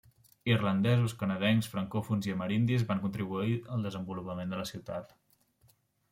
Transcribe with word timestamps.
Irlandesos, 0.51 1.11
canadencs 1.17 1.67
francòfons 1.73 2.29
i 2.29 2.33
amerindis 2.35 2.85
van 2.91 3.01
contribuir 3.03 3.53
al 3.75 3.85
desenvolupament 3.89 4.55
de 4.55 4.63
la 4.63 4.65
ciutat. 4.71 5.13